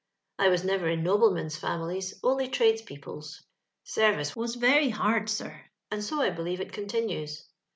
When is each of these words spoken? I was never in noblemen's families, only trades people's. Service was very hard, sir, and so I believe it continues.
I 0.39 0.49
was 0.49 0.63
never 0.63 0.89
in 0.89 1.03
noblemen's 1.03 1.57
families, 1.57 2.15
only 2.23 2.47
trades 2.47 2.81
people's. 2.81 3.43
Service 3.83 4.35
was 4.35 4.55
very 4.55 4.89
hard, 4.89 5.29
sir, 5.29 5.65
and 5.91 6.03
so 6.03 6.23
I 6.23 6.31
believe 6.31 6.59
it 6.59 6.71
continues. 6.71 7.45